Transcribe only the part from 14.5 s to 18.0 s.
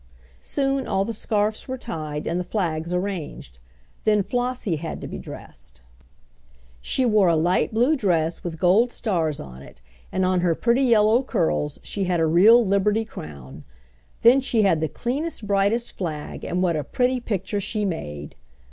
had the cleanest, brightest flag, and what a pretty picture she